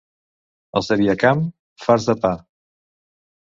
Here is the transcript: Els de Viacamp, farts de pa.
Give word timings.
Els 0.79 0.89
de 0.91 0.97
Viacamp, 1.01 1.43
farts 1.85 2.09
de 2.09 2.17
pa. 2.25 2.33